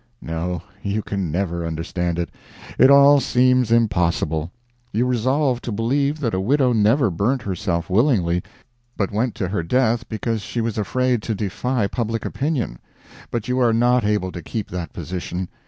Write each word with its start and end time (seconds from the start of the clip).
No 0.19 0.63
you 0.81 1.03
can 1.03 1.29
never 1.31 1.63
understand 1.63 2.17
it. 2.17 2.31
It 2.79 2.89
all 2.89 3.19
seems 3.19 3.71
impossible. 3.71 4.51
You 4.91 5.05
resolve 5.05 5.61
to 5.61 5.71
believe 5.71 6.19
that 6.21 6.33
a 6.33 6.39
widow 6.41 6.73
never 6.73 7.11
burnt 7.11 7.43
herself 7.43 7.87
willingly, 7.87 8.41
but 8.97 9.11
went 9.11 9.35
to 9.35 9.49
her 9.49 9.61
death 9.61 10.09
because 10.09 10.41
she 10.41 10.59
was 10.59 10.79
afraid 10.79 11.21
to 11.21 11.35
defy 11.35 11.85
public 11.85 12.25
opinion. 12.25 12.79
But 13.29 13.47
you 13.47 13.59
are 13.59 13.73
not 13.73 14.03
able 14.03 14.31
to 14.31 14.41
keep 14.41 14.71
that 14.71 14.91
position. 14.91 15.49